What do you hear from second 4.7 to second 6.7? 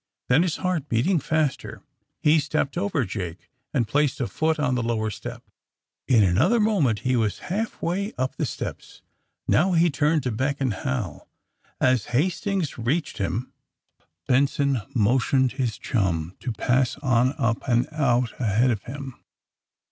the lower step. In another